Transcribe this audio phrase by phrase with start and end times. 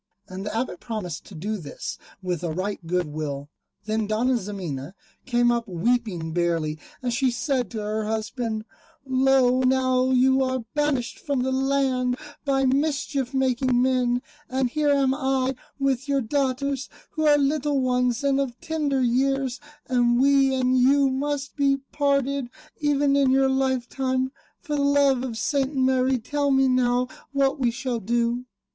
[0.27, 3.51] And the Abbot promised to do this with a right good will.
[3.85, 4.95] Then Dona Ximena
[5.27, 8.65] came up weeping bitterly, and she said to her husband,
[9.05, 15.13] "Lo now you are banished from the land by mischief making men, and here am
[15.13, 20.75] I with your daughters, who are little ones and of tender years, and we and
[20.79, 22.49] you must be parted,
[22.79, 24.31] even in your lifetime.
[24.63, 25.75] For the love of St.
[25.75, 28.45] Mary tell me now what we shall do."